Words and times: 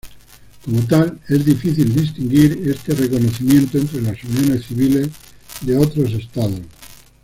Como 0.65 0.79
tal, 0.87 1.19
es 1.29 1.45
difícil 1.45 1.93
distinguir 1.93 2.59
este 2.71 2.95
reconocimiento 2.95 3.77
entre 3.77 4.01
las 4.01 4.23
uniones 4.23 4.65
civiles 4.65 5.09
de 5.61 5.77
otros 5.77 6.09
estados. 6.13 6.59